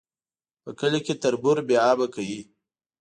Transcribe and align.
په 0.63 0.69
کلي 0.79 0.99
کي 1.05 1.13
تربور 1.23 1.57
بې 1.67 1.77
آبه 1.91 2.07
کوي 2.13 2.41